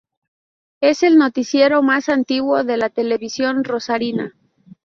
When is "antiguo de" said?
2.09-2.75